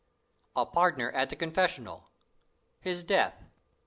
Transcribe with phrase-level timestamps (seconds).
[0.55, 2.09] A Partner at the Confessional.
[2.79, 3.35] His Death.